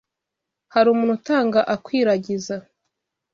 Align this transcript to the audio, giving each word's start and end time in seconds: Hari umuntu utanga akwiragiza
Hari 0.73 0.87
umuntu 0.91 1.11
utanga 1.19 1.59
akwiragiza 1.73 2.55